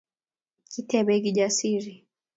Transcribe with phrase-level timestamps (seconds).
[0.71, 1.93] Kitebe Kijasiri